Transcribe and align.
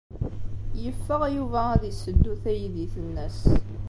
Yeffeɣ 0.83 1.21
Yuba 1.35 1.61
ad 1.73 1.83
yesseddu 1.85 2.33
taydit-nnes. 2.43 3.39